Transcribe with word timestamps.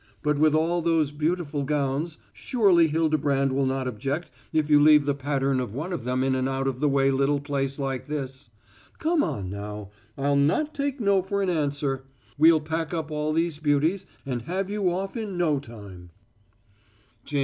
But 0.23 0.39
with 0.39 0.55
all 0.55 0.81
those 0.81 1.11
beautiful 1.11 1.63
gowns, 1.63 2.17
surely 2.33 2.87
Hildebrand 2.87 3.51
will 3.51 3.67
not 3.67 3.87
object 3.87 4.31
if 4.51 4.67
you 4.67 4.81
leave 4.81 5.05
the 5.05 5.13
pattern 5.13 5.59
of 5.59 5.75
one 5.75 5.93
of 5.93 6.05
them 6.05 6.23
in 6.23 6.33
an 6.33 6.47
out 6.47 6.67
of 6.67 6.79
the 6.79 6.89
way 6.89 7.11
little 7.11 7.39
place 7.39 7.77
like 7.77 8.07
this. 8.07 8.49
Come 8.97 9.21
on, 9.23 9.51
now, 9.51 9.91
I'll 10.17 10.35
not 10.35 10.73
take 10.73 10.99
no 10.99 11.21
for 11.21 11.43
an 11.43 11.51
answer. 11.51 12.03
We'll 12.35 12.61
pack 12.61 12.95
up 12.95 13.11
all 13.11 13.31
these 13.31 13.59
beauties 13.59 14.07
and 14.25 14.41
have 14.49 14.71
you 14.71 14.89
off 14.89 15.15
in 15.15 15.37
no 15.37 15.59
time." 15.59 16.09
[Illustration: 16.09 16.09
Lady 16.09 16.09
Crandall 16.09 16.09
beamed 16.09 16.09
upon 16.09 17.25
Jane. 17.25 17.39